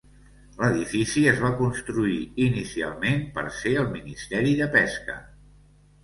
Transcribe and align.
L'edifici 0.59 1.25
es 1.31 1.41
va 1.41 1.49
construir 1.57 2.15
inicialment 2.45 3.21
per 3.35 3.43
ser 3.59 3.73
el 3.81 3.91
Ministeri 3.97 4.55
de 4.63 4.69
Pesca. 4.77 5.19